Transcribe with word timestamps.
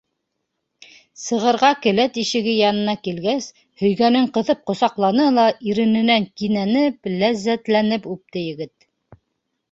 Сығырға 1.23 1.67
келәт 1.81 2.15
ишеге 2.21 2.53
янына 2.59 2.95
килгәс, 3.07 3.49
һөйгәнен 3.81 4.25
ҡыҫып 4.37 4.63
ҡосаҡланы 4.71 5.27
ла 5.35 5.43
ирененән 5.73 6.25
кинәнеп, 6.43 7.11
ләззәтләнеп 7.21 8.09
үпте 8.15 8.43
егет. 8.47 8.89